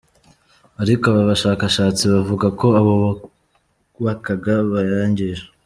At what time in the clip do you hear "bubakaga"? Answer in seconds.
3.01-4.53